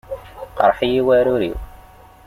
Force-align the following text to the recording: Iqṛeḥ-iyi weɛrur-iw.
Iqṛeḥ-iyi 0.45 1.01
weɛrur-iw. 1.05 1.57